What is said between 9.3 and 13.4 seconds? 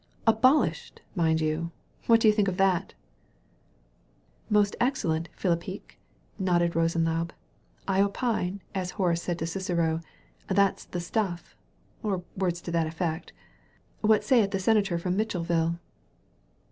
to Cicero, 'That's the stuff,' or words to that effect.